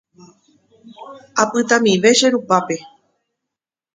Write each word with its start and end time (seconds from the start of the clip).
Apytamive 1.43 2.09
che 2.17 2.27
rupápe. 2.35 2.75